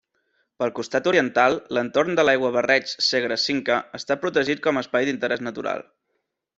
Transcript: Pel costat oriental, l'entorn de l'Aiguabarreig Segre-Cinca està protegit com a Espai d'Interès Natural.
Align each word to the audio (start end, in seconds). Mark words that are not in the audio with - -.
Pel 0.61 0.71
costat 0.79 1.09
oriental, 1.11 1.57
l'entorn 1.79 2.17
de 2.21 2.25
l'Aiguabarreig 2.27 2.91
Segre-Cinca 3.11 3.81
està 4.01 4.21
protegit 4.27 4.67
com 4.69 4.79
a 4.79 4.87
Espai 4.89 5.11
d'Interès 5.11 5.49
Natural. 5.51 5.91